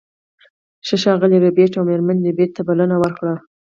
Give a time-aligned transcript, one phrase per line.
[0.87, 3.33] هغه ښاغلي ربیټ او میرمن ربیټ ته بلنه ورکړه